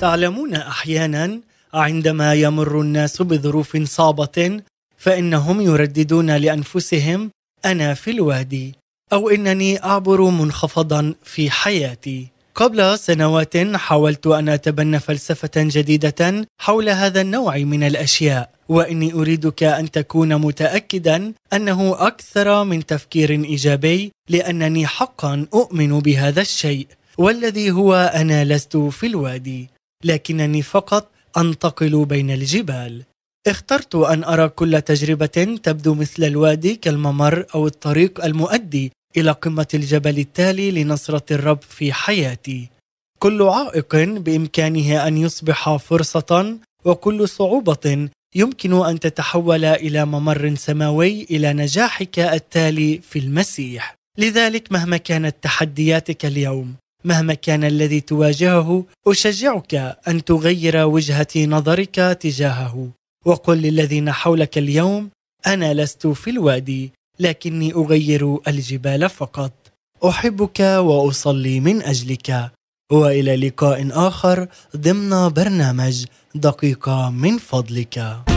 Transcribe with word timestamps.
تعلمون 0.00 0.54
أحيانا 0.54 1.40
عندما 1.74 2.34
يمر 2.34 2.80
الناس 2.80 3.22
بظروف 3.22 3.76
صعبة 3.76 4.60
فإنهم 4.98 5.60
يرددون 5.60 6.36
لأنفسهم 6.36 7.30
أنا 7.64 7.94
في 7.94 8.10
الوادي 8.10 8.74
أو 9.12 9.28
إنني 9.28 9.84
أعبر 9.84 10.20
منخفضا 10.22 11.14
في 11.24 11.50
حياتي. 11.50 12.28
قبل 12.54 12.98
سنوات 12.98 13.56
حاولت 13.76 14.26
أن 14.26 14.48
أتبنى 14.48 15.00
فلسفة 15.00 15.50
جديدة 15.56 16.46
حول 16.60 16.88
هذا 16.88 17.20
النوع 17.20 17.56
من 17.58 17.82
الأشياء 17.82 18.50
وإني 18.68 19.12
أريدك 19.12 19.62
أن 19.62 19.90
تكون 19.90 20.36
متاكدا 20.36 21.32
أنه 21.52 22.06
أكثر 22.06 22.64
من 22.64 22.86
تفكير 22.86 23.30
إيجابي 23.30 24.12
لأنني 24.28 24.86
حقا 24.86 25.46
أؤمن 25.54 25.98
بهذا 25.98 26.40
الشيء 26.40 26.86
والذي 27.18 27.70
هو 27.70 27.94
أنا 28.14 28.44
لست 28.44 28.76
في 28.76 29.06
الوادي. 29.06 29.79
لكنني 30.04 30.62
فقط 30.62 31.10
أنتقل 31.36 32.04
بين 32.04 32.30
الجبال. 32.30 33.02
اخترت 33.46 33.94
أن 33.94 34.24
أرى 34.24 34.48
كل 34.48 34.82
تجربة 34.82 35.58
تبدو 35.62 35.94
مثل 35.94 36.24
الوادي 36.24 36.76
كالممر 36.76 37.46
أو 37.54 37.66
الطريق 37.66 38.24
المؤدي 38.24 38.92
إلى 39.16 39.30
قمة 39.30 39.66
الجبل 39.74 40.18
التالي 40.18 40.70
لنصرة 40.70 41.24
الرب 41.30 41.62
في 41.62 41.92
حياتي. 41.92 42.68
كل 43.18 43.42
عائق 43.42 43.96
بإمكانه 43.96 45.06
أن 45.06 45.16
يصبح 45.16 45.76
فرصة 45.76 46.58
وكل 46.84 47.28
صعوبة 47.28 48.08
يمكن 48.34 48.86
أن 48.86 49.00
تتحول 49.00 49.64
إلى 49.64 50.04
ممر 50.04 50.54
سماوي 50.54 51.22
إلى 51.30 51.52
نجاحك 51.52 52.18
التالي 52.18 53.00
في 53.10 53.18
المسيح. 53.18 53.94
لذلك 54.18 54.72
مهما 54.72 54.96
كانت 54.96 55.36
تحدياتك 55.42 56.26
اليوم 56.26 56.74
مهما 57.04 57.34
كان 57.34 57.64
الذي 57.64 58.00
تواجهه 58.00 58.84
أشجعك 59.06 59.74
أن 60.08 60.24
تغير 60.24 60.76
وجهة 60.76 61.36
نظرك 61.36 61.94
تجاهه. 61.94 62.88
وقل 63.26 63.58
للذين 63.58 64.12
حولك 64.12 64.58
اليوم 64.58 65.10
أنا 65.46 65.74
لست 65.74 66.06
في 66.06 66.30
الوادي 66.30 66.92
لكني 67.20 67.72
أغير 67.72 68.38
الجبال 68.48 69.10
فقط. 69.10 69.52
أحبك 70.04 70.60
وأصلي 70.60 71.60
من 71.60 71.82
أجلك. 71.82 72.50
وإلى 72.92 73.36
لقاء 73.36 73.88
آخر 73.92 74.48
ضمن 74.76 75.28
برنامج 75.28 76.04
دقيقة 76.34 77.10
من 77.10 77.38
فضلك. 77.38 78.29